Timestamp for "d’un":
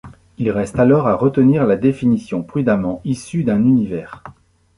3.43-3.59